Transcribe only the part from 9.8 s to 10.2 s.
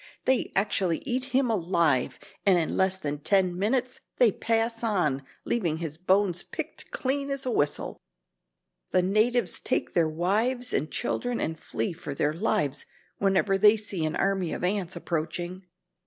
their